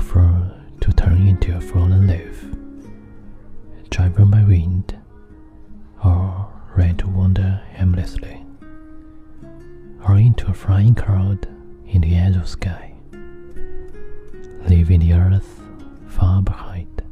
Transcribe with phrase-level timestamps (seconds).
[0.00, 2.46] prefer to turn into a fallen leaf,
[3.90, 4.96] driven by wind,
[6.02, 8.42] or ready to wander aimlessly,
[10.08, 11.46] or into a flying cloud
[11.86, 12.94] in the edge of sky,
[14.70, 15.60] leaving the earth
[16.08, 17.02] far behind.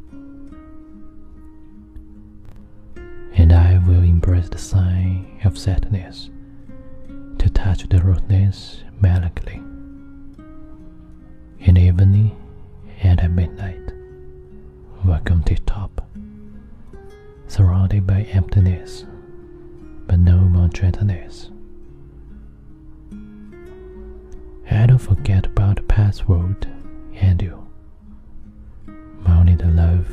[3.34, 6.30] And I will embrace the sign of sadness
[7.36, 9.62] to touch the ruthless melancholy.
[11.61, 11.89] In the
[13.29, 13.93] at midnight,
[15.05, 16.09] welcome to top,
[17.46, 19.05] surrounded by emptiness,
[20.07, 21.50] but no more gentleness.
[24.71, 26.67] I don't forget about the past world
[27.17, 27.67] and you,
[29.27, 30.08] mourning the love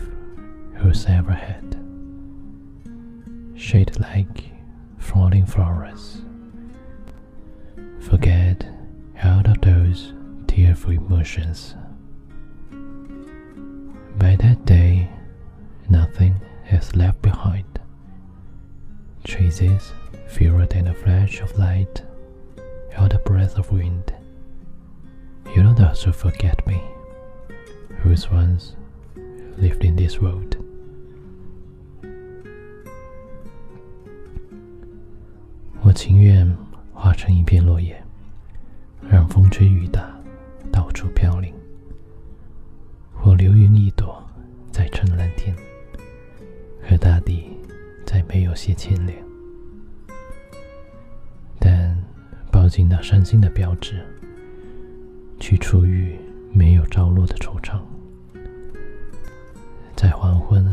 [0.75, 1.77] who's ever had,
[3.55, 4.51] shade like
[4.97, 6.21] falling flowers.
[8.01, 8.65] Forget
[9.23, 10.11] out of those
[10.47, 11.75] tearful emotions.
[14.34, 15.08] By that day,
[15.88, 16.34] nothing
[16.70, 17.64] is left behind.
[19.24, 19.92] Traces
[20.28, 22.02] fewer than a flash of light
[22.98, 24.12] or the breath of wind.
[25.56, 26.80] You don't also forget me,
[28.02, 28.76] whose once
[29.56, 30.56] lived in this world.
[35.82, 36.56] 我情愿
[36.92, 38.00] 化成一片落叶，
[39.10, 40.14] 让风吹雨打，
[40.70, 41.52] 到处飘零。
[43.12, 44.23] 或流云一朵，在春蓝
[45.35, 45.55] 天，
[46.81, 47.45] 和大地
[48.05, 49.17] 再没有些牵连。
[51.59, 51.95] 但
[52.51, 54.03] 抱紧那伤心的标志，
[55.39, 56.15] 去除于
[56.51, 57.79] 没有着落的惆怅。
[59.95, 60.65] 在黄昏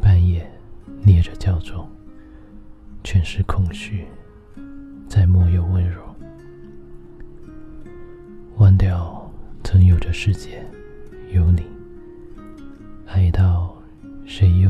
[0.00, 0.48] 半夜，
[1.02, 1.88] 捏着叫做，
[3.04, 4.06] 全是空虚，
[5.08, 6.02] 再莫有温柔。
[8.56, 9.30] 忘掉
[9.62, 10.64] 曾有着世界，
[11.32, 11.77] 有你。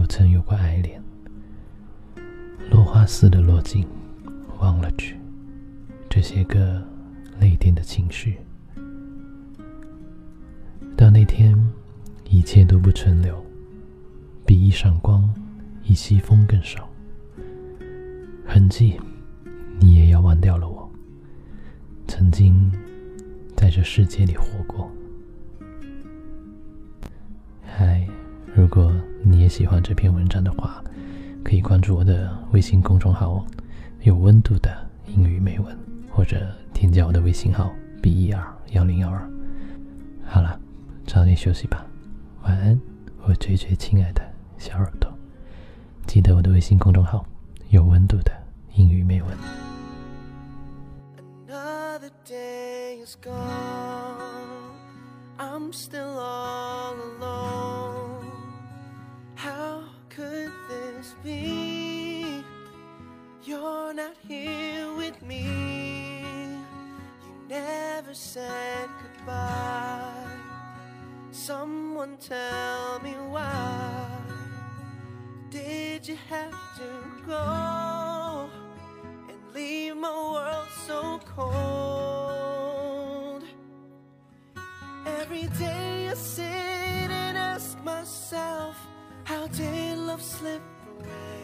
[0.09, 1.01] 曾有过爱恋？
[2.71, 3.87] 落花似的落尽，
[4.59, 5.17] 忘了去
[6.09, 6.83] 这些个
[7.39, 8.39] 泪点的情绪。
[10.97, 11.55] 到那天，
[12.29, 13.45] 一切都不存留，
[14.47, 15.29] 比一闪光，
[15.85, 16.89] 一西风更少。
[18.47, 18.99] 痕迹，
[19.79, 20.91] 你也要忘掉了我。
[22.07, 22.73] 曾经
[23.55, 24.91] 在这世界里活过。
[27.63, 28.09] 嗨，
[28.57, 28.93] 如果
[29.29, 30.83] 你也喜欢这篇文章的话，
[31.45, 33.45] 可以关注我的微信公众号
[34.03, 34.71] “有温度的
[35.07, 35.79] 英语美文”，
[36.11, 39.29] 或者添加我的微信号 “b e r 幺零幺二”。
[40.25, 40.59] 好了。
[41.07, 41.87] 早点休息吧，
[42.43, 42.79] 晚安，
[43.27, 44.21] 我最最亲爱的
[44.59, 45.11] 小耳朵。
[46.07, 47.25] 记得我的微信公众号，
[47.71, 48.31] 有温度的
[48.75, 49.31] 英语美文。
[71.31, 74.07] Someone tell me why
[75.51, 76.89] did you have to
[77.27, 78.49] go
[79.29, 81.79] and leave my world so cold?
[85.21, 88.77] Every day I sit and ask myself,
[89.25, 90.63] how did love slip
[90.99, 91.38] away?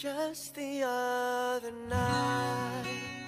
[0.00, 3.19] Just the other night,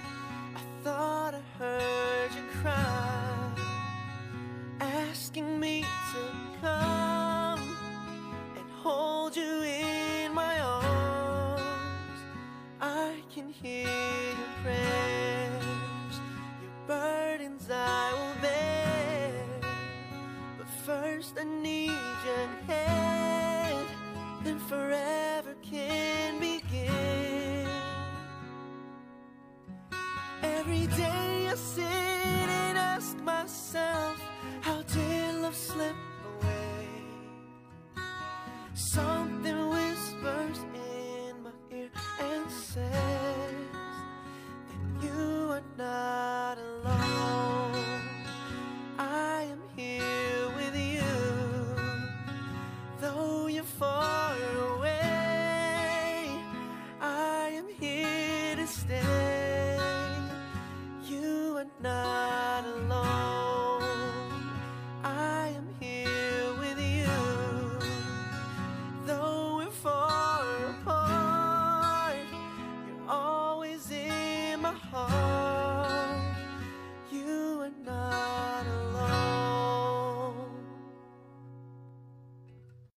[30.65, 34.17] Every day I sit and ask myself,
[34.61, 35.97] how did love slip
[36.41, 36.87] away?